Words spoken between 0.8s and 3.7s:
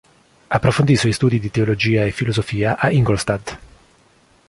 i suoi studi di teologia e filosofia a Ingolstadt.